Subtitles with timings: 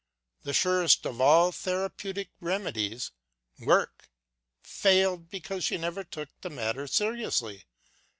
[0.41, 3.11] The surest of all therapeutic re medies,
[3.59, 4.09] work,
[4.63, 7.65] failed because she never took the matter seriously.